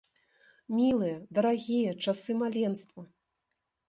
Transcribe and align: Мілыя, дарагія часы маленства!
Мілыя, 0.77 1.17
дарагія 1.39 1.91
часы 2.05 2.31
маленства! 2.41 3.01